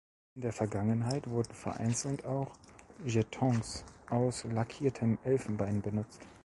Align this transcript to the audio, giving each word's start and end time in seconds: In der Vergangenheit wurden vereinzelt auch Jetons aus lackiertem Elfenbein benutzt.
In 0.33 0.41
der 0.41 0.51
Vergangenheit 0.51 1.29
wurden 1.29 1.53
vereinzelt 1.53 2.25
auch 2.25 2.49
Jetons 3.05 3.85
aus 4.09 4.45
lackiertem 4.45 5.19
Elfenbein 5.23 5.83
benutzt. 5.83 6.21